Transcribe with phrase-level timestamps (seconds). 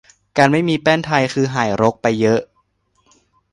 [0.37, 2.39] การไม่มีแป้นไทยคือหายรกไปเยอะ